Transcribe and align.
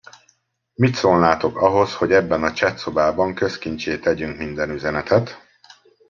Mit 0.77 0.95
szólnátok 0.95 1.57
ahhoz, 1.57 1.93
hogy 1.93 2.11
ebben 2.11 2.43
a 2.43 2.51
chat 2.51 2.77
szobában 2.77 3.33
közkinccsé 3.35 3.99
tegyünk 3.99 4.37
minden 4.37 4.69
üzenetet? 4.69 5.37